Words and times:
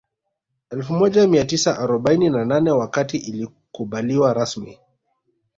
Elfu 0.69 0.93
moja 0.93 1.27
mia 1.27 1.45
tisa 1.45 1.79
arobaini 1.79 2.29
na 2.29 2.45
nane 2.45 2.71
wakati 2.71 3.17
ilikubaliwa 3.17 4.33
rasmi 4.33 4.79